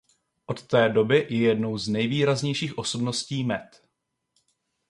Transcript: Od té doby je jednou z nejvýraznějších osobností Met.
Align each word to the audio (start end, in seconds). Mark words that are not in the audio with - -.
Od 0.45 0.67
té 0.67 0.89
doby 0.89 1.17
je 1.29 1.37
jednou 1.41 1.77
z 1.77 1.87
nejvýraznějších 1.87 2.77
osobností 2.77 3.43
Met. 3.43 3.87